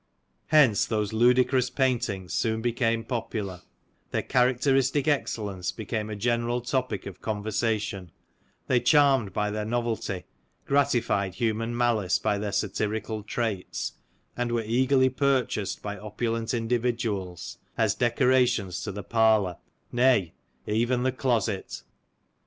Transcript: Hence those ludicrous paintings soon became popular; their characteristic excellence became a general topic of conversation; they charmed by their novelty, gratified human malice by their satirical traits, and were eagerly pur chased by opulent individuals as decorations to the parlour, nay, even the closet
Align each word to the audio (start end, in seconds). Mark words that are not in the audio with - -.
Hence 0.47 0.87
those 0.87 1.13
ludicrous 1.13 1.69
paintings 1.69 2.33
soon 2.33 2.59
became 2.63 3.03
popular; 3.03 3.61
their 4.09 4.23
characteristic 4.23 5.07
excellence 5.07 5.71
became 5.71 6.09
a 6.09 6.15
general 6.15 6.59
topic 6.61 7.05
of 7.05 7.21
conversation; 7.21 8.11
they 8.65 8.79
charmed 8.79 9.31
by 9.31 9.51
their 9.51 9.63
novelty, 9.63 10.23
gratified 10.65 11.35
human 11.35 11.77
malice 11.77 12.17
by 12.17 12.39
their 12.39 12.51
satirical 12.51 13.21
traits, 13.21 13.93
and 14.35 14.51
were 14.51 14.63
eagerly 14.63 15.09
pur 15.09 15.45
chased 15.45 15.83
by 15.83 15.99
opulent 15.99 16.51
individuals 16.51 17.59
as 17.77 17.93
decorations 17.93 18.81
to 18.81 18.91
the 18.91 19.03
parlour, 19.03 19.57
nay, 19.91 20.33
even 20.65 21.03
the 21.03 21.11
closet 21.11 21.83